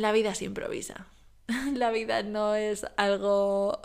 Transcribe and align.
la 0.00 0.12
vida 0.12 0.34
se 0.34 0.44
improvisa. 0.44 1.06
la 1.74 1.90
vida 1.90 2.22
no 2.22 2.54
es 2.54 2.86
algo... 2.96 3.80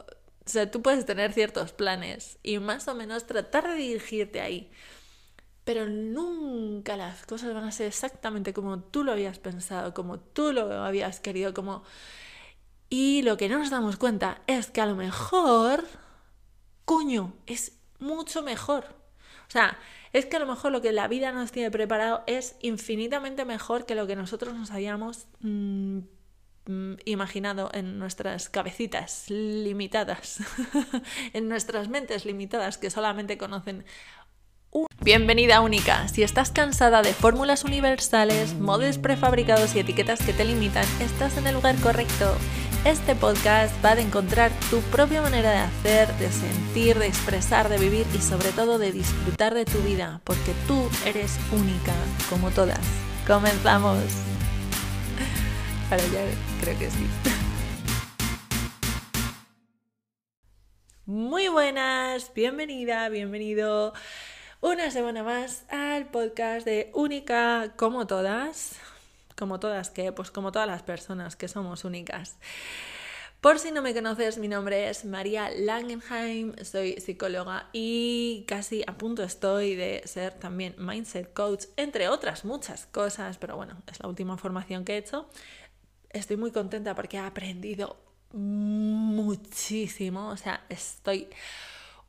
O 0.45 0.51
sea, 0.51 0.71
tú 0.71 0.81
puedes 0.81 1.05
tener 1.05 1.31
ciertos 1.33 1.73
planes 1.73 2.39
y 2.41 2.57
más 2.59 2.87
o 2.87 2.95
menos 2.95 3.27
tratar 3.27 3.67
de 3.67 3.75
dirigirte 3.75 4.41
ahí. 4.41 4.71
Pero 5.63 5.87
nunca 5.87 6.97
las 6.97 7.25
cosas 7.25 7.53
van 7.53 7.65
a 7.65 7.71
ser 7.71 7.87
exactamente 7.87 8.53
como 8.53 8.79
tú 8.79 9.03
lo 9.03 9.11
habías 9.11 9.37
pensado, 9.37 9.93
como 9.93 10.19
tú 10.19 10.51
lo 10.51 10.83
habías 10.83 11.19
querido, 11.19 11.53
como... 11.53 11.83
Y 12.89 13.21
lo 13.21 13.37
que 13.37 13.49
no 13.49 13.59
nos 13.59 13.69
damos 13.69 13.97
cuenta 13.97 14.41
es 14.47 14.71
que 14.71 14.81
a 14.81 14.87
lo 14.87 14.95
mejor, 14.95 15.85
coño, 16.85 17.35
es 17.45 17.73
mucho 17.99 18.41
mejor. 18.41 18.98
O 19.49 19.51
sea, 19.51 19.79
es 20.13 20.27
que 20.27 20.37
a 20.37 20.39
lo 20.39 20.45
mejor 20.45 20.71
lo 20.71 20.81
que 20.81 20.91
la 20.91 21.07
vida 21.07 21.31
nos 21.31 21.51
tiene 21.51 21.71
preparado 21.71 22.23
es 22.27 22.55
infinitamente 22.61 23.45
mejor 23.45 23.87
que 23.87 23.95
lo 23.95 24.05
que 24.05 24.15
nosotros 24.15 24.53
nos 24.53 24.69
habíamos 24.69 25.27
mm, 25.39 25.99
mm, 26.67 26.93
imaginado 27.05 27.71
en 27.73 27.97
nuestras 27.97 28.47
cabecitas 28.49 29.25
limitadas, 29.29 30.39
en 31.33 31.49
nuestras 31.49 31.89
mentes 31.89 32.25
limitadas 32.25 32.77
que 32.77 32.91
solamente 32.91 33.39
conocen 33.39 33.85
Bienvenida 35.01 35.61
única. 35.61 36.07
Si 36.09 36.21
estás 36.21 36.51
cansada 36.51 37.01
de 37.01 37.13
fórmulas 37.13 37.63
universales, 37.63 38.53
modos 38.53 38.99
prefabricados 38.99 39.75
y 39.75 39.79
etiquetas 39.79 40.19
que 40.21 40.33
te 40.33 40.45
limitan, 40.45 40.85
estás 41.01 41.37
en 41.37 41.47
el 41.47 41.55
lugar 41.55 41.75
correcto. 41.77 42.35
Este 42.85 43.13
podcast 43.13 43.73
va 43.83 43.91
a 43.91 43.99
encontrar 43.99 44.51
tu 44.69 44.79
propia 44.83 45.21
manera 45.21 45.51
de 45.51 45.57
hacer, 45.57 46.07
de 46.13 46.31
sentir, 46.31 46.97
de 46.97 47.07
expresar, 47.07 47.67
de 47.67 47.77
vivir 47.77 48.07
y 48.15 48.21
sobre 48.21 48.53
todo 48.53 48.79
de 48.79 48.93
disfrutar 48.93 49.53
de 49.53 49.65
tu 49.65 49.79
vida, 49.79 50.21
porque 50.23 50.53
tú 50.65 50.89
eres 51.05 51.37
única, 51.51 51.93
como 52.29 52.51
todas. 52.51 52.79
Comenzamos. 53.27 53.97
Ahora 55.91 56.03
ya 56.05 56.21
creo 56.61 56.79
que 56.79 56.89
sí. 56.89 57.05
Muy 61.05 61.49
buenas, 61.49 62.33
bienvenida, 62.33 63.09
bienvenido 63.09 63.93
una 64.61 64.89
semana 64.89 65.21
más 65.21 65.65
al 65.69 66.05
podcast 66.05 66.65
de 66.65 66.91
Única 66.93 67.73
como 67.75 68.07
todas 68.07 68.79
como 69.39 69.59
todas 69.59 69.89
que, 69.89 70.11
pues 70.11 70.29
como 70.29 70.51
todas 70.51 70.67
las 70.67 70.83
personas 70.83 71.35
que 71.35 71.47
somos 71.47 71.85
únicas. 71.85 72.37
Por 73.41 73.57
si 73.57 73.71
no 73.71 73.81
me 73.81 73.93
conoces, 73.93 74.37
mi 74.37 74.49
nombre 74.49 74.89
es 74.89 75.05
María 75.05 75.49
Langenheim, 75.49 76.53
soy 76.61 76.99
psicóloga 76.99 77.69
y 77.71 78.43
casi 78.49 78.83
a 78.85 78.97
punto 78.97 79.23
estoy 79.23 79.75
de 79.75 80.01
ser 80.03 80.33
también 80.33 80.75
mindset 80.77 81.33
coach, 81.33 81.63
entre 81.77 82.09
otras 82.09 82.43
muchas 82.43 82.85
cosas, 82.87 83.37
pero 83.37 83.55
bueno, 83.55 83.81
es 83.89 84.01
la 84.01 84.09
última 84.09 84.37
formación 84.37 84.83
que 84.83 84.95
he 84.95 84.97
hecho. 84.97 85.29
Estoy 86.09 86.35
muy 86.35 86.51
contenta 86.51 86.95
porque 86.95 87.15
he 87.15 87.21
aprendido 87.21 87.95
muchísimo, 88.33 90.27
o 90.27 90.35
sea, 90.37 90.65
estoy 90.67 91.29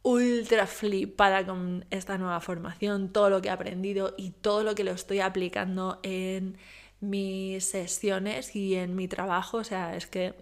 ultra 0.02 0.66
flipada 0.66 1.46
con 1.46 1.86
esta 1.90 2.18
nueva 2.18 2.40
formación, 2.40 3.12
todo 3.12 3.30
lo 3.30 3.40
que 3.40 3.48
he 3.48 3.52
aprendido 3.52 4.14
y 4.16 4.30
todo 4.30 4.64
lo 4.64 4.74
que 4.74 4.82
lo 4.82 4.90
estoy 4.90 5.20
aplicando 5.20 6.00
en 6.02 6.58
mis 7.00 7.64
sesiones 7.64 8.54
y 8.54 8.74
en 8.74 8.94
mi 8.94 9.08
trabajo, 9.08 9.58
o 9.58 9.64
sea, 9.64 9.96
es 9.96 10.06
que 10.06 10.34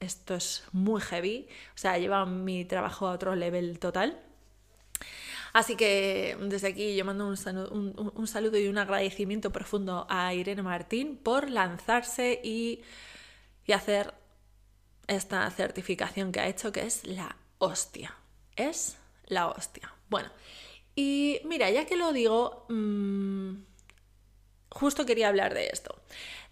esto 0.00 0.34
es 0.36 0.64
muy 0.72 1.00
heavy, 1.00 1.48
o 1.74 1.78
sea, 1.78 1.98
lleva 1.98 2.24
mi 2.26 2.64
trabajo 2.64 3.08
a 3.08 3.12
otro 3.12 3.34
level 3.34 3.78
total. 3.78 4.20
Así 5.52 5.76
que 5.76 6.36
desde 6.40 6.68
aquí 6.68 6.96
yo 6.96 7.04
mando 7.04 7.28
un, 7.28 7.36
saludo, 7.36 8.58
y 8.58 8.66
un 8.66 8.78
agradecimiento 8.78 9.52
profundo 9.52 10.06
a 10.10 10.34
Irene 10.34 10.62
Martín 10.62 11.16
por 11.16 11.48
lanzarse 11.48 12.40
y, 12.42 12.82
y 13.64 13.72
hacer 13.72 14.14
esta 15.06 15.48
certificación 15.50 16.32
que 16.32 16.40
ha 16.40 16.48
hecho, 16.48 16.72
que 16.72 16.82
es 16.82 17.06
la 17.06 17.36
hostia. 17.58 18.16
Es 18.56 18.96
la 19.26 19.48
hostia. 19.48 19.94
Bueno, 20.08 20.30
y 20.96 21.40
mira, 21.44 21.70
ya 21.70 21.86
que 21.86 21.96
lo 21.96 22.12
digo, 22.12 22.66
mmm, 22.68 23.54
justo 24.74 25.06
quería 25.06 25.28
hablar 25.28 25.54
de 25.54 25.68
esto, 25.68 25.94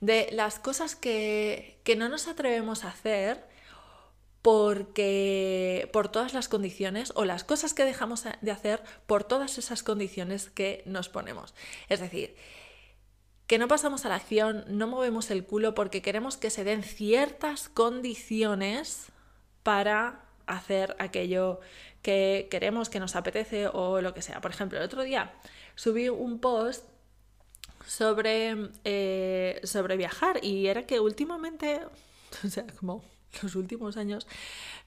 de 0.00 0.28
las 0.32 0.60
cosas 0.60 0.94
que, 0.94 1.80
no 1.98 2.08
nos 2.08 2.28
atrevemos 2.28 2.84
a 2.84 2.88
hacer 2.88 3.44
porque 4.42 5.88
por 5.92 6.08
todas 6.08 6.32
las 6.32 6.48
condiciones 6.48 7.12
o 7.16 7.24
las 7.24 7.44
cosas 7.44 7.74
que 7.74 7.84
dejamos 7.84 8.24
de 8.40 8.50
hacer 8.50 8.82
por 9.06 9.24
todas 9.24 9.58
esas 9.58 9.82
condiciones 9.82 10.50
que 10.50 10.82
nos 10.86 11.08
ponemos. 11.08 11.54
Es 11.88 12.00
decir, 12.00 12.36
que 13.46 13.58
no 13.58 13.68
pasamos 13.68 14.04
a 14.04 14.08
la 14.08 14.16
acción, 14.16 14.64
no 14.68 14.86
movemos 14.86 15.30
el 15.30 15.44
culo 15.44 15.74
porque 15.74 16.00
queremos 16.00 16.36
que 16.36 16.50
se 16.50 16.64
den 16.64 16.84
ciertas 16.84 17.68
condiciones 17.68 19.06
para 19.62 20.24
hacer 20.46 20.96
aquello 20.98 21.60
que 22.02 22.48
queremos, 22.50 22.88
que 22.88 23.00
nos 23.00 23.16
apetece 23.16 23.66
o 23.66 24.00
lo 24.00 24.14
que 24.14 24.22
sea. 24.22 24.40
Por 24.40 24.52
ejemplo, 24.52 24.78
el 24.78 24.84
otro 24.84 25.02
día 25.02 25.34
subí 25.74 26.08
un 26.08 26.38
post 26.38 26.91
sobre, 27.86 28.70
eh, 28.84 29.60
sobre 29.64 29.96
viajar 29.96 30.44
y 30.44 30.66
era 30.66 30.86
que 30.86 31.00
últimamente, 31.00 31.80
o 32.44 32.48
sea, 32.48 32.66
como 32.78 33.04
los 33.42 33.54
últimos 33.54 33.96
años, 33.96 34.26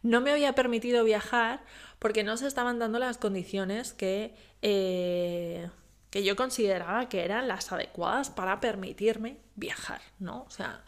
no 0.04 0.22
me 0.22 0.32
había 0.32 0.54
permitido 0.54 1.04
viajar 1.04 1.64
porque 2.00 2.24
no 2.24 2.38
se 2.38 2.48
estaban 2.48 2.80
dando 2.80 3.00
las 3.00 3.18
condiciones 3.18 3.94
que, 3.94 4.36
eh, 4.62 5.70
que 6.10 6.24
yo 6.24 6.36
consideraba 6.36 7.10
que 7.10 7.24
eran 7.24 7.48
las 7.48 7.72
adecuadas 7.72 8.30
para 8.30 8.60
permitirme 8.60 9.38
viajar, 9.56 10.02
¿no? 10.20 10.44
O 10.44 10.50
sea, 10.52 10.84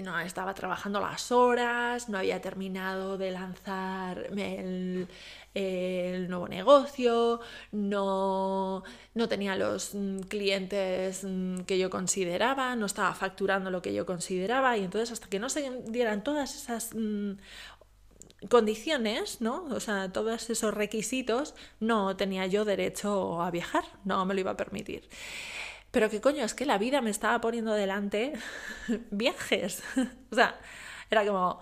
no 0.00 0.18
estaba 0.20 0.54
trabajando 0.54 1.00
las 1.00 1.30
horas, 1.30 2.08
no 2.08 2.16
había 2.16 2.40
terminado 2.40 3.18
de 3.18 3.30
lanzar 3.30 4.30
el, 4.34 5.06
el 5.54 6.30
nuevo 6.30 6.48
negocio, 6.48 7.40
no, 7.72 8.82
no 9.14 9.28
tenía 9.28 9.54
los 9.56 9.94
mm, 9.94 10.20
clientes 10.20 11.24
mm, 11.24 11.60
que 11.60 11.78
yo 11.78 11.90
consideraba, 11.90 12.74
no 12.76 12.86
estaba 12.86 13.14
facturando 13.14 13.70
lo 13.70 13.82
que 13.82 13.92
yo 13.92 14.06
consideraba 14.06 14.78
y 14.78 14.84
entonces 14.84 15.12
hasta 15.12 15.28
que 15.28 15.38
no 15.38 15.50
se 15.50 15.82
dieran 15.88 16.24
todas 16.24 16.54
esas 16.56 16.94
mm, 16.94 17.32
condiciones, 18.48 19.40
¿no? 19.40 19.64
O 19.70 19.80
sea, 19.80 20.10
todos 20.12 20.50
esos 20.50 20.74
requisitos, 20.74 21.54
no 21.80 22.16
tenía 22.16 22.46
yo 22.46 22.64
derecho 22.64 23.42
a 23.42 23.50
viajar, 23.50 23.84
no 24.04 24.24
me 24.24 24.34
lo 24.34 24.40
iba 24.40 24.52
a 24.52 24.56
permitir. 24.56 25.08
Pero 25.92 26.10
qué 26.10 26.20
coño, 26.20 26.44
es 26.44 26.54
que 26.54 26.66
la 26.66 26.78
vida 26.78 27.00
me 27.00 27.10
estaba 27.10 27.40
poniendo 27.40 27.72
delante 27.72 28.32
viajes. 29.10 29.84
o 30.32 30.34
sea, 30.34 30.58
era 31.10 31.24
como, 31.24 31.60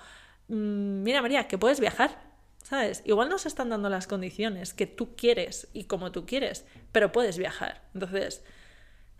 mira 0.48 1.20
María, 1.20 1.46
que 1.46 1.58
puedes 1.58 1.80
viajar, 1.80 2.18
¿sabes? 2.62 3.02
Igual 3.04 3.28
no 3.28 3.36
se 3.36 3.48
están 3.48 3.68
dando 3.68 3.90
las 3.90 4.06
condiciones 4.06 4.72
que 4.72 4.86
tú 4.86 5.14
quieres 5.16 5.68
y 5.74 5.84
como 5.84 6.12
tú 6.12 6.24
quieres, 6.24 6.64
pero 6.92 7.12
puedes 7.12 7.36
viajar. 7.36 7.82
Entonces, 7.92 8.42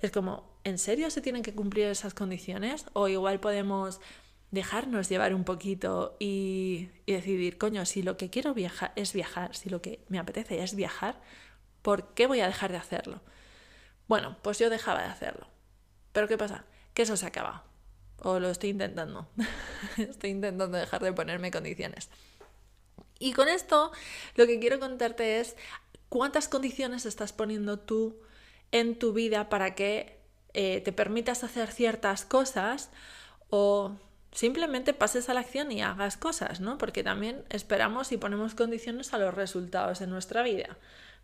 es 0.00 0.10
como, 0.12 0.58
¿en 0.64 0.78
serio 0.78 1.10
se 1.10 1.20
tienen 1.20 1.42
que 1.42 1.54
cumplir 1.54 1.88
esas 1.88 2.14
condiciones? 2.14 2.86
O 2.94 3.08
igual 3.08 3.40
podemos 3.40 4.00
dejarnos 4.50 5.08
llevar 5.08 5.34
un 5.34 5.44
poquito 5.44 6.16
y, 6.18 6.88
decidir, 7.06 7.58
coño, 7.58 7.84
si 7.84 8.02
lo 8.02 8.16
que 8.16 8.30
quiero 8.30 8.54
viajar 8.54 8.92
es 8.96 9.12
viajar, 9.12 9.54
si 9.54 9.68
lo 9.68 9.82
que 9.82 10.04
me 10.08 10.18
apetece 10.18 10.62
es 10.62 10.74
viajar, 10.74 11.20
¿por 11.82 12.14
qué 12.14 12.26
voy 12.26 12.40
a 12.40 12.46
dejar 12.46 12.72
de 12.72 12.78
hacerlo? 12.78 13.20
Bueno, 14.10 14.36
pues 14.42 14.58
yo 14.58 14.70
dejaba 14.70 15.02
de 15.02 15.08
hacerlo. 15.08 15.46
Pero 16.10 16.26
¿qué 16.26 16.36
pasa? 16.36 16.64
Que 16.94 17.02
eso 17.02 17.16
se 17.16 17.26
acaba. 17.26 17.62
O 18.18 18.40
lo 18.40 18.50
estoy 18.50 18.70
intentando. 18.70 19.28
estoy 19.98 20.30
intentando 20.30 20.76
dejar 20.76 21.00
de 21.00 21.12
ponerme 21.12 21.52
condiciones. 21.52 22.10
Y 23.20 23.34
con 23.34 23.46
esto 23.46 23.92
lo 24.34 24.48
que 24.48 24.58
quiero 24.58 24.80
contarte 24.80 25.38
es 25.38 25.54
cuántas 26.08 26.48
condiciones 26.48 27.06
estás 27.06 27.32
poniendo 27.32 27.78
tú 27.78 28.20
en 28.72 28.98
tu 28.98 29.12
vida 29.12 29.48
para 29.48 29.76
que 29.76 30.18
eh, 30.54 30.80
te 30.80 30.90
permitas 30.90 31.44
hacer 31.44 31.70
ciertas 31.70 32.24
cosas 32.24 32.90
o 33.48 33.92
simplemente 34.32 34.92
pases 34.92 35.28
a 35.28 35.34
la 35.34 35.40
acción 35.40 35.70
y 35.70 35.82
hagas 35.82 36.16
cosas, 36.16 36.58
¿no? 36.58 36.78
Porque 36.78 37.04
también 37.04 37.44
esperamos 37.48 38.10
y 38.10 38.16
ponemos 38.16 38.56
condiciones 38.56 39.14
a 39.14 39.18
los 39.18 39.32
resultados 39.34 40.00
de 40.00 40.08
nuestra 40.08 40.42
vida. 40.42 40.78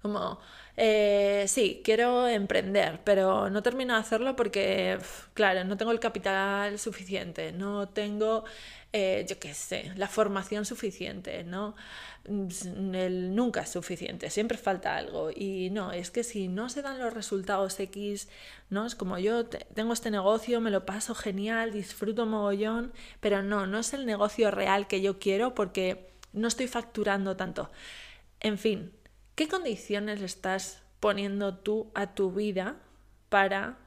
Como, 0.06 0.38
eh, 0.76 1.46
sí, 1.48 1.80
quiero 1.84 2.28
emprender, 2.28 3.00
pero 3.02 3.50
no 3.50 3.60
termino 3.62 3.94
de 3.94 4.00
hacerlo 4.00 4.36
porque, 4.36 4.98
claro, 5.34 5.64
no 5.64 5.76
tengo 5.76 5.90
el 5.90 5.98
capital 5.98 6.78
suficiente, 6.78 7.50
no 7.50 7.88
tengo, 7.88 8.44
eh, 8.92 9.26
yo 9.28 9.36
qué 9.40 9.52
sé, 9.52 9.92
la 9.96 10.06
formación 10.06 10.64
suficiente, 10.64 11.42
¿no? 11.42 11.74
Nunca 12.28 13.62
es 13.62 13.70
suficiente, 13.70 14.30
siempre 14.30 14.58
falta 14.58 14.96
algo. 14.96 15.30
Y 15.34 15.70
no, 15.70 15.90
es 15.92 16.10
que 16.12 16.22
si 16.24 16.46
no 16.48 16.68
se 16.68 16.82
dan 16.82 16.98
los 17.00 17.12
resultados 17.12 17.78
X, 17.80 18.28
¿no? 18.70 18.86
Es 18.86 18.94
como 18.94 19.18
yo 19.18 19.46
tengo 19.46 19.92
este 19.92 20.10
negocio, 20.12 20.60
me 20.60 20.70
lo 20.70 20.86
paso 20.86 21.14
genial, 21.16 21.72
disfruto 21.72 22.26
mogollón, 22.26 22.92
pero 23.20 23.42
no, 23.42 23.66
no 23.66 23.78
es 23.80 23.92
el 23.92 24.06
negocio 24.06 24.50
real 24.52 24.86
que 24.86 25.00
yo 25.00 25.18
quiero 25.18 25.54
porque 25.54 26.10
no 26.32 26.46
estoy 26.48 26.68
facturando 26.68 27.36
tanto. 27.36 27.70
En 28.40 28.58
fin, 28.58 28.92
¿Qué 29.36 29.48
condiciones 29.48 30.22
estás 30.22 30.82
poniendo 30.98 31.58
tú 31.58 31.90
a 31.94 32.14
tu 32.14 32.32
vida 32.32 32.76
para 33.28 33.78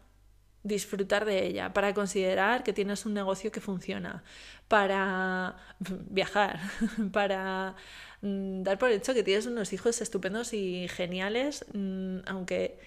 disfrutar 0.62 1.26
de 1.26 1.48
ella, 1.48 1.74
para 1.74 1.96
considerar 1.96 2.64
que 2.64 2.72
tienes 2.72 3.08
un 3.08 3.16
negocio 3.16 3.52
que 3.52 3.60
funciona, 3.60 4.24
para 4.68 5.58
viajar, 5.80 6.60
para 7.12 7.76
mm, 8.22 8.62
dar 8.62 8.78
por 8.78 8.92
hecho 8.92 9.16
que 9.16 9.24
tienes 9.24 9.48
unos 9.48 9.74
hijos 9.74 10.02
estupendos 10.02 10.54
y 10.54 10.88
geniales, 10.88 11.66
mm, 11.74 12.20
aunque, 12.28 12.80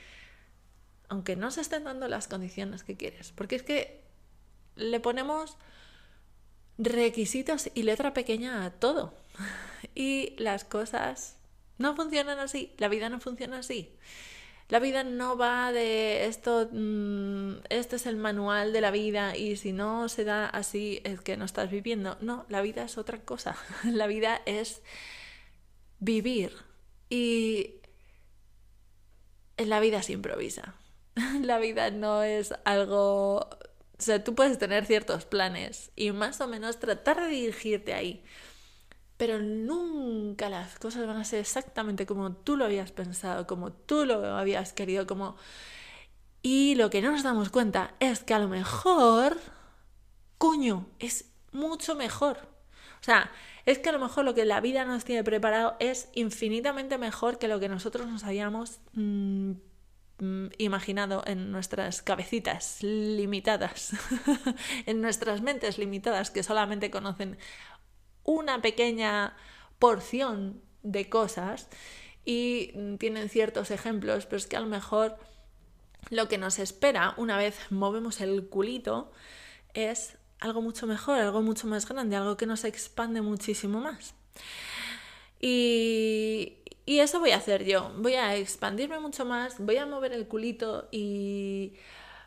aunque 1.08 1.34
no 1.34 1.50
se 1.50 1.62
estén 1.62 1.82
dando 1.82 2.06
las 2.06 2.28
condiciones 2.28 2.84
que 2.84 2.96
quieres. 2.96 3.32
Porque 3.32 3.56
es 3.56 3.64
que 3.64 4.04
le 4.76 5.00
ponemos 5.00 5.56
requisitos 6.78 7.70
y 7.74 7.82
letra 7.82 8.14
pequeña 8.14 8.64
a 8.64 8.70
todo. 8.70 9.14
Y 9.94 10.36
las 10.38 10.64
cosas 10.64 11.36
no 11.82 11.94
funcionan 11.94 12.38
así, 12.38 12.72
la 12.78 12.88
vida 12.88 13.08
no 13.10 13.20
funciona 13.20 13.58
así. 13.58 13.94
La 14.68 14.78
vida 14.78 15.04
no 15.04 15.36
va 15.36 15.70
de 15.70 16.24
esto, 16.24 16.66
mm, 16.72 17.56
este 17.68 17.96
es 17.96 18.06
el 18.06 18.16
manual 18.16 18.72
de 18.72 18.80
la 18.80 18.90
vida 18.90 19.36
y 19.36 19.56
si 19.56 19.72
no 19.72 20.08
se 20.08 20.24
da 20.24 20.46
así 20.46 21.02
es 21.04 21.20
que 21.20 21.36
no 21.36 21.44
estás 21.44 21.70
viviendo. 21.70 22.16
No, 22.22 22.46
la 22.48 22.62
vida 22.62 22.84
es 22.84 22.96
otra 22.96 23.20
cosa. 23.20 23.54
La 23.84 24.06
vida 24.06 24.40
es 24.46 24.80
vivir 25.98 26.52
y 27.10 27.82
la 29.58 29.78
vida 29.80 30.02
se 30.02 30.14
improvisa. 30.14 30.74
La 31.42 31.58
vida 31.58 31.90
no 31.90 32.22
es 32.22 32.54
algo... 32.64 33.40
O 33.98 34.04
sea, 34.04 34.24
tú 34.24 34.34
puedes 34.34 34.58
tener 34.58 34.86
ciertos 34.86 35.26
planes 35.26 35.90
y 35.96 36.12
más 36.12 36.40
o 36.40 36.48
menos 36.48 36.78
tratar 36.78 37.20
de 37.20 37.28
dirigirte 37.28 37.92
ahí 37.92 38.24
pero 39.22 39.38
nunca 39.38 40.48
las 40.48 40.80
cosas 40.80 41.06
van 41.06 41.16
a 41.16 41.22
ser 41.22 41.38
exactamente 41.38 42.06
como 42.06 42.32
tú 42.32 42.56
lo 42.56 42.64
habías 42.64 42.90
pensado, 42.90 43.46
como 43.46 43.72
tú 43.72 44.04
lo 44.04 44.36
habías 44.36 44.72
querido, 44.72 45.06
como... 45.06 45.36
Y 46.42 46.74
lo 46.74 46.90
que 46.90 47.00
no 47.00 47.12
nos 47.12 47.22
damos 47.22 47.48
cuenta 47.48 47.94
es 48.00 48.24
que 48.24 48.34
a 48.34 48.40
lo 48.40 48.48
mejor, 48.48 49.38
coño, 50.38 50.88
es 50.98 51.26
mucho 51.52 51.94
mejor. 51.94 52.36
O 53.00 53.04
sea, 53.04 53.30
es 53.64 53.78
que 53.78 53.90
a 53.90 53.92
lo 53.92 54.00
mejor 54.00 54.24
lo 54.24 54.34
que 54.34 54.44
la 54.44 54.60
vida 54.60 54.84
nos 54.84 55.04
tiene 55.04 55.22
preparado 55.22 55.76
es 55.78 56.08
infinitamente 56.14 56.98
mejor 56.98 57.38
que 57.38 57.46
lo 57.46 57.60
que 57.60 57.68
nosotros 57.68 58.08
nos 58.08 58.24
habíamos 58.24 58.80
mm, 58.94 59.52
mm, 60.18 60.46
imaginado 60.58 61.22
en 61.26 61.52
nuestras 61.52 62.02
cabecitas 62.02 62.82
limitadas, 62.82 63.92
en 64.86 65.00
nuestras 65.00 65.42
mentes 65.42 65.78
limitadas 65.78 66.32
que 66.32 66.42
solamente 66.42 66.90
conocen 66.90 67.38
una 68.24 68.62
pequeña 68.62 69.36
porción 69.78 70.60
de 70.82 71.08
cosas 71.08 71.68
y 72.24 72.72
tienen 72.98 73.28
ciertos 73.28 73.70
ejemplos, 73.70 74.26
pero 74.26 74.36
es 74.36 74.46
que 74.46 74.56
a 74.56 74.60
lo 74.60 74.66
mejor 74.66 75.16
lo 76.10 76.28
que 76.28 76.38
nos 76.38 76.58
espera 76.58 77.14
una 77.16 77.36
vez 77.36 77.58
movemos 77.70 78.20
el 78.20 78.48
culito 78.48 79.12
es 79.74 80.16
algo 80.40 80.60
mucho 80.60 80.86
mejor, 80.86 81.18
algo 81.18 81.42
mucho 81.42 81.66
más 81.66 81.88
grande, 81.88 82.16
algo 82.16 82.36
que 82.36 82.46
nos 82.46 82.64
expande 82.64 83.22
muchísimo 83.22 83.80
más. 83.80 84.14
Y, 85.40 86.58
eso 86.86 87.20
voy 87.20 87.30
a 87.30 87.36
hacer 87.36 87.64
yo, 87.64 87.92
voy 87.96 88.14
a 88.14 88.36
expandirme 88.36 89.00
mucho 89.00 89.24
más, 89.24 89.56
voy 89.58 89.76
a 89.78 89.86
mover 89.86 90.12
el 90.12 90.28
culito 90.28 90.88
y 90.92 91.72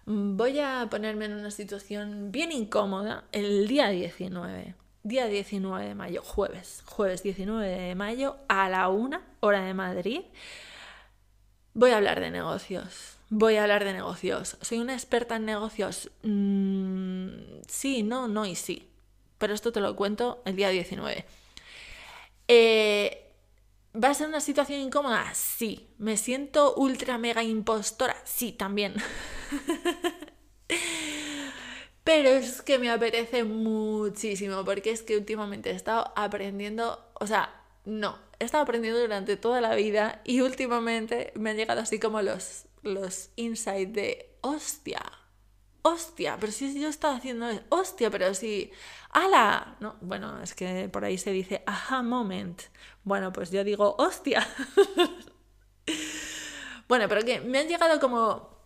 voy 0.06 0.59
a 0.59 0.88
ponerme 0.89 1.25
en 1.25 1.33
una 1.33 1.51
situación 1.51 2.31
bien 2.31 2.51
incómoda 2.51 3.25
el 3.31 3.68
día 3.68 3.89
19 3.89 4.75
día 5.05 5.27
19 5.27 5.85
de 5.85 5.93
mayo, 5.93 6.23
jueves, 6.23 6.81
jueves 6.85 7.21
19 7.21 7.67
de 7.67 7.95
mayo 7.95 8.37
a 8.49 8.67
la 8.69 8.89
una 8.89 9.21
hora 9.39 9.61
de 9.61 9.75
Madrid, 9.75 10.21
voy 11.75 11.91
a 11.91 11.97
hablar 11.97 12.19
de 12.19 12.31
negocios. 12.31 13.17
Voy 13.29 13.55
a 13.55 13.63
hablar 13.63 13.83
de 13.83 13.93
negocios. 13.93 14.57
¿Soy 14.61 14.79
una 14.79 14.93
experta 14.93 15.35
en 15.35 15.45
negocios? 15.45 16.09
Mm, 16.23 17.27
sí, 17.67 18.01
no, 18.01 18.27
no 18.27 18.45
y 18.45 18.55
sí. 18.55 18.89
Pero 19.37 19.53
esto 19.53 19.71
te 19.71 19.79
lo 19.79 19.95
cuento 19.95 20.41
el 20.45 20.55
día 20.55 20.69
19. 20.69 21.25
Eh, 22.47 23.31
¿Va 23.95 24.09
a 24.09 24.13
ser 24.13 24.27
una 24.27 24.41
situación 24.41 24.79
incómoda? 24.79 25.31
Sí. 25.33 25.87
¿Me 25.97 26.17
siento 26.17 26.75
ultra 26.75 27.17
mega 27.17 27.43
impostora? 27.43 28.15
Sí, 28.25 28.51
también. 28.51 28.95
Pero 32.05 32.29
es 32.29 32.61
que 32.61 32.77
me 32.77 32.91
apetece 32.91 33.43
muchísimo 33.43 34.63
porque 34.63 34.91
es 34.91 35.01
que 35.01 35.17
últimamente 35.17 35.71
he 35.71 35.73
estado 35.73 36.13
aprendiendo, 36.15 37.03
o 37.15 37.25
sea, 37.25 37.63
no, 37.83 38.19
he 38.39 38.45
estado 38.45 38.61
aprendiendo 38.63 38.99
durante 38.99 39.37
toda 39.37 39.59
la 39.59 39.73
vida 39.73 40.21
y 40.23 40.41
últimamente 40.41 41.33
me 41.35 41.49
han 41.49 41.57
llegado 41.57 41.81
así 41.81 41.99
como 41.99 42.21
los, 42.21 42.65
los 42.83 43.31
insights 43.37 43.93
de, 43.93 44.37
hostia, 44.41 45.01
hostia, 45.81 46.37
pero 46.39 46.51
si 46.51 46.79
yo 46.79 46.89
estaba 46.89 47.15
haciendo, 47.15 47.47
hostia, 47.69 48.11
pero 48.11 48.35
si, 48.35 48.71
ala, 49.09 49.75
no, 49.79 49.95
bueno, 50.01 50.43
es 50.43 50.53
que 50.53 50.87
por 50.89 51.05
ahí 51.05 51.17
se 51.17 51.31
dice, 51.31 51.63
aha 51.65 52.03
moment, 52.03 52.61
bueno, 53.03 53.33
pues 53.33 53.49
yo 53.49 53.63
digo, 53.63 53.95
hostia. 53.97 54.47
bueno, 56.87 57.07
pero 57.09 57.25
que 57.25 57.41
me 57.41 57.57
han 57.57 57.67
llegado 57.67 57.99
como 57.99 58.59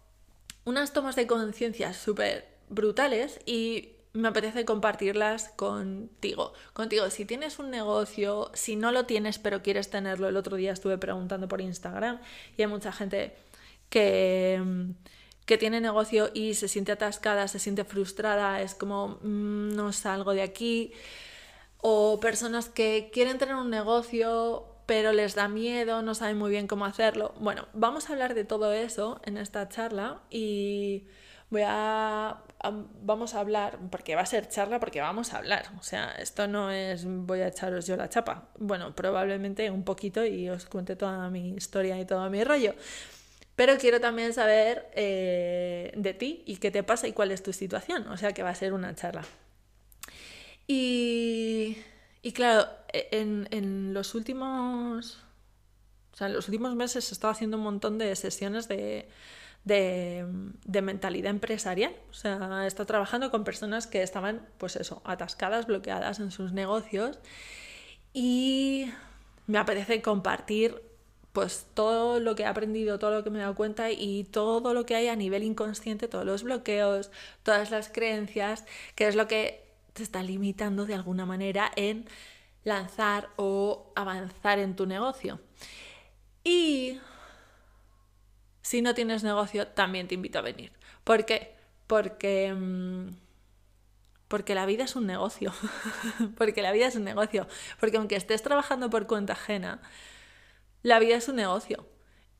unas 0.65 0.91
tomas 0.91 1.15
de 1.15 1.25
conciencia 1.25 1.93
súper 1.93 2.58
brutales 2.69 3.39
y 3.45 3.89
me 4.13 4.29
apetece 4.29 4.65
compartirlas 4.65 5.49
contigo. 5.49 6.53
Contigo, 6.73 7.09
si 7.09 7.25
tienes 7.25 7.59
un 7.59 7.69
negocio, 7.69 8.51
si 8.53 8.75
no 8.75 8.91
lo 8.91 9.05
tienes 9.05 9.39
pero 9.39 9.61
quieres 9.61 9.89
tenerlo, 9.89 10.27
el 10.27 10.37
otro 10.37 10.57
día 10.57 10.71
estuve 10.71 10.97
preguntando 10.97 11.47
por 11.47 11.61
Instagram 11.61 12.19
y 12.57 12.61
hay 12.61 12.67
mucha 12.67 12.91
gente 12.91 13.35
que, 13.89 14.61
que 15.45 15.57
tiene 15.57 15.81
negocio 15.81 16.31
y 16.33 16.55
se 16.55 16.67
siente 16.67 16.91
atascada, 16.91 17.47
se 17.47 17.59
siente 17.59 17.83
frustrada, 17.83 18.61
es 18.61 18.73
como 18.75 19.19
mm, 19.21 19.75
no 19.75 19.93
salgo 19.93 20.33
de 20.33 20.41
aquí. 20.41 20.93
O 21.81 22.19
personas 22.19 22.67
que 22.67 23.09
quieren 23.13 23.37
tener 23.37 23.55
un 23.55 23.69
negocio 23.69 24.65
pero 24.89 25.13
les 25.13 25.35
da 25.35 25.47
miedo, 25.47 26.01
no 26.01 26.15
saben 26.15 26.35
muy 26.39 26.49
bien 26.49 26.65
cómo 26.65 26.83
hacerlo. 26.83 27.35
Bueno, 27.39 27.67
vamos 27.73 28.09
a 28.09 28.13
hablar 28.13 28.33
de 28.33 28.43
todo 28.43 28.73
eso 28.73 29.21
en 29.23 29.37
esta 29.37 29.69
charla 29.69 30.23
y 30.31 31.03
voy 31.49 31.63
a, 31.65 32.43
vamos 33.01 33.33
a 33.33 33.39
hablar, 33.39 33.79
porque 33.89 34.15
va 34.15 34.21
a 34.21 34.25
ser 34.25 34.47
charla, 34.49 34.79
porque 34.79 35.01
vamos 35.01 35.33
a 35.33 35.37
hablar. 35.37 35.65
O 35.79 35.83
sea, 35.83 36.11
esto 36.11 36.47
no 36.47 36.71
es 36.71 37.05
voy 37.05 37.41
a 37.41 37.47
echaros 37.47 37.87
yo 37.87 37.95
la 37.95 38.09
chapa. 38.09 38.49
Bueno, 38.57 38.95
probablemente 38.95 39.69
un 39.71 39.83
poquito 39.83 40.25
y 40.25 40.49
os 40.49 40.65
cuente 40.65 40.95
toda 40.95 41.29
mi 41.29 41.49
historia 41.49 41.99
y 41.99 42.05
todo 42.05 42.29
mi 42.29 42.43
rollo. 42.43 42.75
Pero 43.55 43.77
quiero 43.77 43.99
también 43.99 44.33
saber 44.33 44.89
eh, 44.93 45.91
de 45.95 46.13
ti 46.13 46.43
y 46.45 46.57
qué 46.57 46.71
te 46.71 46.83
pasa 46.83 47.07
y 47.07 47.13
cuál 47.13 47.31
es 47.31 47.43
tu 47.43 47.51
situación. 47.51 48.07
O 48.07 48.17
sea 48.17 48.33
que 48.33 48.43
va 48.43 48.49
a 48.49 48.55
ser 48.55 48.73
una 48.73 48.95
charla. 48.95 49.23
Y, 50.67 51.77
y 52.21 52.31
claro, 52.31 52.69
e, 52.93 53.09
en, 53.11 53.47
en 53.51 53.93
los 53.93 54.15
últimos. 54.15 55.23
O 56.13 56.17
sea, 56.19 56.27
en 56.27 56.33
los 56.33 56.47
últimos 56.47 56.75
meses 56.75 57.09
he 57.09 57.13
estado 57.13 57.31
haciendo 57.31 57.57
un 57.57 57.63
montón 57.63 57.97
de 57.97 58.15
sesiones 58.15 58.67
de, 58.67 59.09
de, 59.63 60.25
mentalidad 60.81 61.31
empresarial. 61.31 61.95
O 62.09 62.13
sea, 62.13 62.65
está 62.65 62.85
trabajando 62.85 63.31
con 63.31 63.43
personas 63.43 63.87
que 63.87 64.01
estaban, 64.01 64.47
pues 64.57 64.75
eso, 64.75 65.01
atascadas, 65.05 65.67
bloqueadas 65.67 66.19
en 66.19 66.31
sus 66.31 66.51
negocios. 66.51 67.19
Y 68.13 68.91
me 69.47 69.57
apetece 69.57 70.01
compartir 70.01 70.81
pues 71.33 71.67
todo 71.73 72.19
lo 72.19 72.35
que 72.35 72.43
he 72.43 72.45
aprendido, 72.47 72.97
todo 72.97 73.11
lo 73.11 73.23
que 73.23 73.29
me 73.29 73.37
he 73.37 73.41
dado 73.41 73.55
cuenta 73.55 73.91
y 73.91 74.23
todo 74.25 74.73
lo 74.73 74.85
que 74.85 74.95
hay 74.95 75.07
a 75.07 75.15
nivel 75.15 75.43
inconsciente, 75.43 76.07
todos 76.07 76.25
los 76.25 76.43
bloqueos, 76.43 77.11
todas 77.43 77.69
las 77.69 77.89
creencias, 77.89 78.65
que 78.95 79.07
es 79.07 79.15
lo 79.15 79.27
que 79.27 79.63
te 79.93 80.03
está 80.03 80.23
limitando 80.23 80.85
de 80.85 80.95
alguna 80.95 81.25
manera 81.25 81.71
en 81.75 82.05
lanzar 82.63 83.29
o 83.35 83.91
avanzar 83.95 84.59
en 84.59 84.75
tu 84.75 84.85
negocio. 84.85 85.39
Y 86.43 86.99
si 88.69 88.83
no 88.83 88.93
tienes 88.93 89.23
negocio, 89.23 89.67
también 89.67 90.07
te 90.07 90.13
invito 90.13 90.37
a 90.37 90.43
venir. 90.43 90.71
¿Por 91.03 91.25
qué? 91.25 91.55
Porque, 91.87 92.53
mm, 92.53 93.15
porque 94.27 94.53
la 94.53 94.67
vida 94.67 94.83
es 94.83 94.95
un 94.95 95.07
negocio. 95.07 95.51
porque 96.37 96.61
la 96.61 96.71
vida 96.71 96.85
es 96.85 96.95
un 96.95 97.03
negocio. 97.03 97.47
Porque 97.79 97.97
aunque 97.97 98.15
estés 98.15 98.43
trabajando 98.43 98.91
por 98.91 99.07
cuenta 99.07 99.33
ajena, 99.33 99.81
la 100.83 100.99
vida 100.99 101.15
es 101.15 101.27
un 101.27 101.37
negocio. 101.37 101.87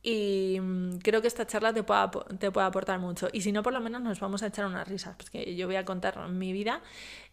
Y 0.04 0.58
mm, 0.60 0.98
creo 0.98 1.20
que 1.20 1.26
esta 1.26 1.48
charla 1.48 1.72
te 1.72 1.82
puede, 1.82 2.08
te 2.38 2.52
puede 2.52 2.68
aportar 2.68 3.00
mucho. 3.00 3.28
Y 3.32 3.40
si 3.40 3.50
no, 3.50 3.64
por 3.64 3.72
lo 3.72 3.80
menos 3.80 4.00
nos 4.00 4.20
vamos 4.20 4.44
a 4.44 4.46
echar 4.46 4.66
unas 4.66 4.86
risas. 4.86 5.16
Porque 5.16 5.56
yo 5.56 5.66
voy 5.66 5.76
a 5.76 5.84
contar 5.84 6.28
mi 6.28 6.52
vida 6.52 6.80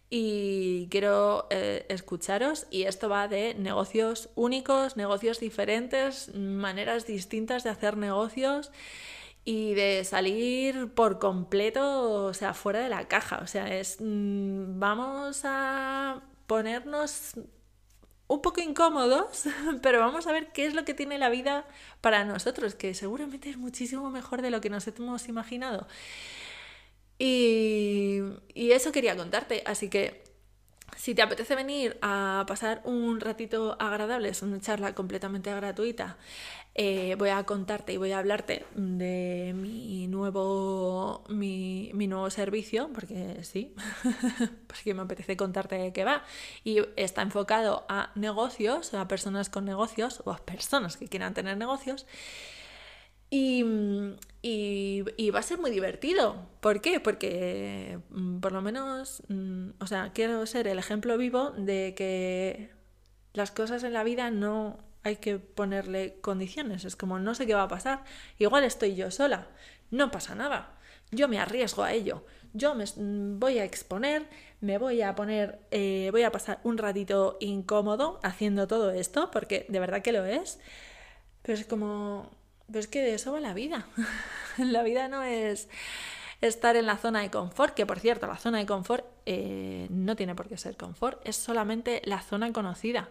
y 0.09 0.87
quiero 0.89 1.47
eh, 1.49 1.85
escucharos 1.89 2.67
y 2.71 2.83
esto 2.83 3.09
va 3.09 3.27
de 3.27 3.55
negocios 3.55 4.29
únicos, 4.35 4.95
negocios 4.95 5.39
diferentes, 5.39 6.33
maneras 6.35 7.05
distintas 7.05 7.63
de 7.63 7.71
hacer 7.71 7.97
negocios 7.97 8.71
y 9.43 9.73
de 9.75 10.03
salir 10.03 10.93
por 10.93 11.19
completo, 11.19 12.25
o 12.25 12.33
sea, 12.33 12.53
fuera 12.53 12.79
de 12.79 12.89
la 12.89 13.07
caja. 13.07 13.39
O 13.41 13.47
sea, 13.47 13.73
es 13.75 13.97
mm, 14.01 14.79
vamos 14.79 15.41
a 15.43 16.21
ponernos 16.47 17.33
un 18.27 18.41
poco 18.41 18.61
incómodos, 18.61 19.45
pero 19.81 19.99
vamos 19.99 20.27
a 20.27 20.31
ver 20.31 20.51
qué 20.51 20.65
es 20.65 20.73
lo 20.73 20.85
que 20.85 20.93
tiene 20.93 21.17
la 21.17 21.29
vida 21.29 21.65
para 22.01 22.25
nosotros, 22.25 22.75
que 22.75 22.93
seguramente 22.93 23.49
es 23.49 23.57
muchísimo 23.57 24.09
mejor 24.09 24.41
de 24.41 24.51
lo 24.51 24.61
que 24.61 24.69
nos 24.69 24.87
hemos 24.87 25.27
imaginado. 25.27 25.87
Y, 27.19 28.21
eso 28.55 28.91
quería 28.91 29.15
contarte, 29.15 29.63
así 29.65 29.89
que 29.89 30.23
si 30.95 31.15
te 31.15 31.21
apetece 31.21 31.55
venir 31.55 31.97
a 32.01 32.45
pasar 32.47 32.81
un 32.85 33.19
ratito 33.19 33.75
agradable, 33.79 34.29
es 34.29 34.41
una 34.41 34.59
charla 34.59 34.93
completamente 34.95 35.53
gratuita, 35.53 36.17
eh, 36.79 37.15
voy 37.17 37.29
a 37.29 37.43
contarte 37.43 37.93
y 37.93 37.97
voy 37.97 38.11
a 38.11 38.19
hablarte 38.19 38.65
de 38.75 39.53
mi 39.55 40.07
nuevo, 40.07 41.23
mi, 41.27 41.91
nuevo 41.93 42.29
servicio, 42.29 42.91
porque 42.93 43.43
sí, 43.43 43.73
porque 44.67 44.93
me 44.93 45.01
apetece 45.01 45.35
contarte 45.35 45.91
qué 45.91 46.03
va. 46.03 46.23
Y 46.63 46.81
está 46.95 47.23
enfocado 47.23 47.85
a 47.89 48.11
negocios, 48.13 48.93
a 48.93 49.07
personas 49.07 49.49
con 49.49 49.65
negocios 49.65 50.21
o 50.25 50.31
a 50.31 50.37
personas 50.37 50.97
que 50.97 51.07
quieran 51.07 51.33
tener 51.33 51.57
negocios. 51.57 52.05
Y, 53.29 53.63
y, 54.41 55.29
va 55.31 55.39
a 55.39 55.43
ser 55.43 55.59
muy 55.59 55.71
divertido. 55.71 56.47
¿Por 56.61 56.81
qué? 56.81 56.99
Porque 56.99 57.99
mm, 58.09 58.39
por 58.39 58.53
lo 58.53 58.61
menos, 58.61 59.21
mm, 59.27 59.71
o 59.79 59.87
sea, 59.87 60.11
quiero 60.13 60.45
ser 60.45 60.67
el 60.67 60.79
ejemplo 60.79 61.17
vivo 61.17 61.51
de 61.51 61.93
que 61.95 62.69
las 63.33 63.51
cosas 63.51 63.83
en 63.83 63.93
la 63.93 64.03
vida 64.03 64.31
no 64.31 64.79
hay 65.03 65.17
que 65.17 65.39
ponerle 65.39 66.19
condiciones. 66.21 66.85
Es 66.85 66.95
como, 66.95 67.19
no 67.19 67.35
sé 67.35 67.45
qué 67.47 67.53
va 67.53 67.63
a 67.63 67.67
pasar. 67.67 68.03
Igual 68.39 68.63
estoy 68.63 68.95
yo 68.95 69.11
sola. 69.11 69.47
No 69.91 70.11
pasa 70.11 70.35
nada. 70.35 70.77
Yo 71.11 71.27
me 71.27 71.39
arriesgo 71.39 71.83
a 71.83 71.93
ello. 71.93 72.25
Yo 72.53 72.75
me 72.75 72.85
mm, 72.85 73.39
voy 73.39 73.59
a 73.59 73.65
exponer, 73.65 74.27
me 74.61 74.77
voy 74.77 75.01
a 75.01 75.15
poner, 75.15 75.59
eh, 75.71 76.09
voy 76.11 76.23
a 76.23 76.31
pasar 76.31 76.59
un 76.63 76.77
ratito 76.77 77.37
incómodo 77.39 78.19
haciendo 78.23 78.67
todo 78.67 78.91
esto, 78.91 79.31
porque 79.31 79.65
de 79.69 79.79
verdad 79.79 80.01
que 80.01 80.11
lo 80.11 80.25
es. 80.25 80.59
Pero 81.41 81.57
es 81.57 81.65
como, 81.65 82.31
pero 82.67 82.79
es 82.79 82.87
que 82.87 83.01
de 83.01 83.13
eso 83.15 83.31
va 83.31 83.39
la 83.39 83.53
vida. 83.53 83.87
la 84.57 84.83
vida 84.83 85.07
no 85.07 85.23
es 85.23 85.69
estar 86.41 86.75
en 86.75 86.85
la 86.85 86.97
zona 86.97 87.21
de 87.21 87.31
confort, 87.31 87.73
que 87.73 87.85
por 87.85 87.99
cierto, 87.99 88.27
la 88.27 88.37
zona 88.37 88.59
de 88.59 88.65
confort 88.65 89.05
eh, 89.25 89.87
no 89.89 90.15
tiene 90.15 90.35
por 90.35 90.47
qué 90.47 90.57
ser 90.57 90.77
confort, 90.77 91.19
es 91.27 91.35
solamente 91.35 92.01
la 92.05 92.21
zona 92.21 92.51
conocida, 92.53 93.09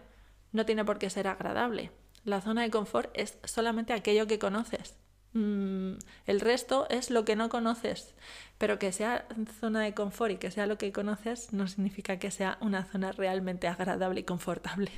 no 0.51 0.65
tiene 0.65 0.85
por 0.85 0.99
qué 0.99 1.09
ser 1.09 1.27
agradable. 1.27 1.91
La 2.23 2.41
zona 2.41 2.63
de 2.63 2.69
confort 2.69 3.09
es 3.13 3.37
solamente 3.43 3.93
aquello 3.93 4.27
que 4.27 4.39
conoces. 4.39 4.95
Mm, 5.33 5.97
el 6.25 6.39
resto 6.39 6.87
es 6.89 7.09
lo 7.09 7.25
que 7.25 7.35
no 7.35 7.49
conoces, 7.49 8.15
pero 8.57 8.79
que 8.79 8.91
sea 8.91 9.27
zona 9.59 9.81
de 9.81 9.93
confort 9.93 10.31
y 10.31 10.37
que 10.37 10.51
sea 10.51 10.67
lo 10.67 10.77
que 10.77 10.91
conoces 10.91 11.53
no 11.53 11.67
significa 11.67 12.17
que 12.17 12.31
sea 12.31 12.57
una 12.61 12.85
zona 12.85 13.11
realmente 13.11 13.67
agradable 13.67 14.21
y 14.21 14.23
confortable. 14.23 14.91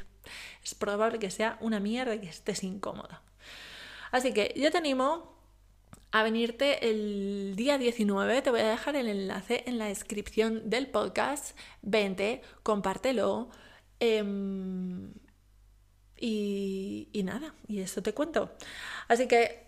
Es 0.63 0.75
probable 0.75 1.19
que 1.19 1.31
sea 1.31 1.57
una 1.61 1.79
mierda 1.79 2.15
y 2.15 2.19
que 2.19 2.29
estés 2.29 2.63
incómoda. 2.63 3.21
Así 4.11 4.33
que 4.33 4.53
yo 4.55 4.71
te 4.71 4.77
animo 4.77 5.37
a 6.11 6.23
venirte 6.23 6.89
el 6.89 7.55
día 7.55 7.77
19. 7.77 8.41
Te 8.41 8.49
voy 8.49 8.61
a 8.61 8.69
dejar 8.69 8.95
el 8.95 9.07
enlace 9.07 9.63
en 9.67 9.77
la 9.77 9.85
descripción 9.85 10.69
del 10.69 10.87
podcast. 10.87 11.57
Vente, 11.81 12.41
compártelo. 12.63 13.49
Em, 13.99 15.13
y, 16.17 17.09
y 17.13 17.23
nada, 17.23 17.53
y 17.67 17.81
eso 17.81 18.01
te 18.01 18.13
cuento. 18.13 18.51
Así 19.07 19.27
que 19.27 19.67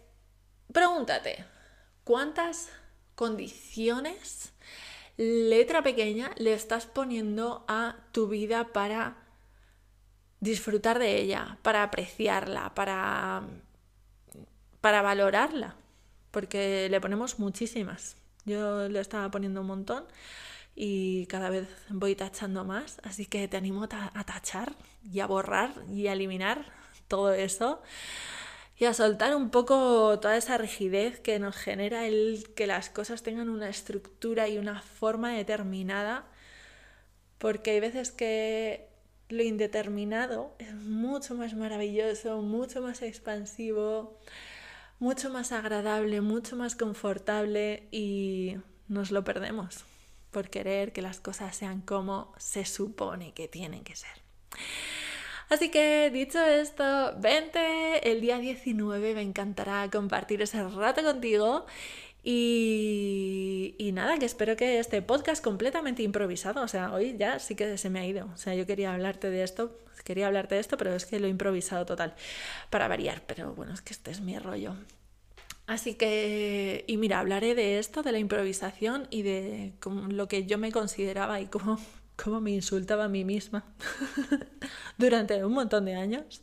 pregúntate, 0.72 1.46
¿cuántas 2.04 2.70
condiciones, 3.16 4.54
letra 5.18 5.84
pequeña, 5.84 6.32
le 6.38 6.54
estás 6.54 6.88
poniendo 6.88 7.66
a 7.68 7.98
tu 8.12 8.28
vida 8.28 8.74
para 8.74 9.18
disfrutar 10.40 10.98
de 10.98 11.18
ella, 11.22 11.60
para 11.62 11.84
apreciarla, 11.84 12.74
para 12.74 13.44
para 14.82 15.02
valorarla, 15.02 15.76
porque 16.32 16.90
le 16.90 17.00
ponemos 17.00 17.40
muchísimas. 17.40 18.18
Yo 18.46 18.90
le 18.90 19.00
estaba 19.00 19.30
poniendo 19.32 19.62
un 19.62 19.68
montón 19.68 20.06
y 20.76 21.26
cada 21.28 21.50
vez 21.50 21.68
voy 21.90 22.16
tachando 22.16 22.66
más, 22.66 23.00
así 23.04 23.26
que 23.26 23.48
te 23.48 23.58
animo 23.58 23.84
a 23.84 24.24
tachar 24.26 24.74
y 25.04 25.20
a 25.20 25.28
borrar 25.28 25.72
y 25.90 26.08
a 26.08 26.14
eliminar 26.14 26.66
todo 27.08 27.34
eso 27.34 27.82
y 28.78 28.86
a 28.86 28.96
soltar 28.96 29.36
un 29.36 29.52
poco 29.52 30.20
toda 30.20 30.36
esa 30.38 30.58
rigidez 30.58 31.20
que 31.20 31.38
nos 31.38 31.56
genera 31.56 32.08
el 32.08 32.52
que 32.56 32.66
las 32.66 32.90
cosas 32.90 33.22
tengan 33.22 33.50
una 33.50 33.70
estructura 33.70 34.48
y 34.48 34.58
una 34.58 34.82
forma 34.82 35.34
determinada, 35.34 36.26
porque 37.38 37.72
hay 37.72 37.80
veces 37.80 38.12
que 38.12 38.90
lo 39.30 39.44
indeterminado 39.44 40.56
es 40.58 40.74
mucho 40.74 41.36
más 41.36 41.54
maravilloso, 41.54 42.42
mucho 42.42 42.82
más 42.82 43.04
expansivo, 43.04 44.18
mucho 45.02 45.32
más 45.32 45.52
agradable, 45.52 46.22
mucho 46.22 46.56
más 46.56 46.76
confortable 46.76 47.88
y 47.92 48.58
nos 48.88 49.10
lo 49.10 49.24
perdemos 49.24 49.84
por 50.30 50.50
querer 50.52 50.94
que 50.94 51.02
las 51.02 51.20
cosas 51.20 51.56
sean 51.56 51.82
como 51.82 52.32
se 52.38 52.66
supone 52.66 53.34
que 53.34 53.48
tienen 53.48 53.84
que 53.84 53.96
ser. 53.96 54.22
Así 55.50 55.70
que 55.70 56.12
dicho 56.12 56.40
esto, 56.46 57.16
vente 57.18 58.12
el 58.12 58.22
día 58.22 58.38
19, 58.38 59.16
me 59.16 59.24
encantará 59.24 59.90
compartir 59.90 60.44
ese 60.44 60.64
rato 60.70 61.02
contigo. 61.04 61.66
Y, 62.24 63.92
nada, 63.94 64.18
que 64.18 64.26
espero 64.26 64.56
que 64.56 64.80
este 64.80 65.02
podcast 65.02 65.44
completamente 65.44 66.04
improvisado, 66.04 66.62
o 66.62 66.68
sea, 66.68 66.94
hoy 66.94 67.18
ya 67.18 67.40
sí 67.40 67.56
que 67.56 67.78
se 67.78 67.90
me 67.90 68.00
ha 68.00 68.06
ido. 68.06 68.30
O 68.34 68.38
sea, 68.38 68.56
yo 68.56 68.66
quería 68.66 68.94
hablarte 68.94 69.30
de 69.30 69.44
esto, 69.44 69.78
quería 70.04 70.28
hablarte 70.28 70.56
de 70.56 70.62
esto, 70.62 70.78
pero 70.78 70.94
es 70.96 71.06
que 71.06 71.20
lo 71.20 71.28
he 71.28 71.30
improvisado 71.30 71.86
total, 71.86 72.16
para 72.70 72.88
variar. 72.88 73.24
Pero 73.26 73.54
bueno, 73.54 73.74
es 73.74 73.82
que 73.82 73.94
este 73.94 74.12
es 74.12 74.22
mi 74.22 74.38
rollo. 74.38 74.76
Así 75.68 75.96
que, 75.96 76.84
y 76.88 76.98
mira, 76.98 77.20
hablaré 77.20 77.56
de 77.56 77.80
esto, 77.80 78.04
de 78.04 78.12
la 78.12 78.20
improvisación 78.20 79.08
y 79.10 79.24
de 79.24 79.74
lo 80.10 80.28
que 80.28 80.46
yo 80.46 80.58
me 80.58 80.72
consideraba 80.72 81.40
y 81.42 81.48
cómo 81.48 82.42
me 82.42 82.52
insultaba 82.52 83.06
a 83.06 83.10
mí 83.10 83.26
misma 83.26 83.66
durante 84.98 85.44
un 85.44 85.54
montón 85.54 85.86
de 85.86 85.96
años. 85.96 86.42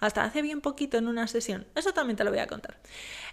Hasta 0.00 0.22
hace 0.22 0.42
bien 0.42 0.60
poquito 0.60 0.96
en 0.96 1.08
una 1.08 1.26
sesión. 1.26 1.66
Eso 1.74 1.92
también 1.92 2.16
te 2.16 2.24
lo 2.24 2.30
voy 2.30 2.38
a 2.38 2.46
contar. 2.46 2.78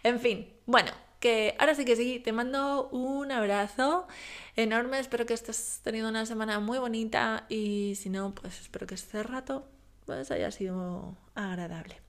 En 0.04 0.20
fin, 0.20 0.52
bueno, 0.66 0.92
que 1.20 1.56
ahora 1.60 1.76
sí 1.76 1.86
que 1.86 1.96
sí, 1.96 2.20
te 2.20 2.32
mando 2.32 2.90
un 2.90 3.32
abrazo 3.32 4.08
enorme. 4.56 5.00
Espero 5.00 5.26
que 5.26 5.34
estés 5.34 5.82
teniendo 5.84 6.10
una 6.10 6.26
semana 6.26 6.60
muy 6.60 6.78
bonita 6.78 7.46
y 7.50 7.96
si 7.96 8.10
no, 8.10 8.34
pues 8.34 8.62
espero 8.62 8.88
que 8.88 8.96
este 8.96 9.24
rato 9.24 9.68
pues 10.06 10.32
haya 10.32 10.52
sido 10.52 11.16
agradable. 11.34 12.00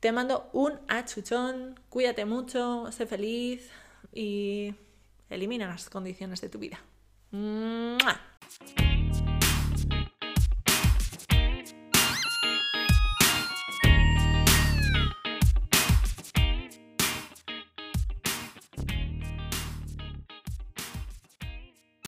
Te 0.00 0.12
mando 0.12 0.48
un 0.52 0.78
achuchón, 0.86 1.80
cuídate 1.88 2.24
mucho, 2.24 2.92
sé 2.92 3.06
feliz 3.06 3.70
y 4.12 4.74
elimina 5.30 5.66
las 5.66 5.88
condiciones 5.90 6.40
de 6.40 6.48
tu 6.48 6.58
vida. 6.58 6.78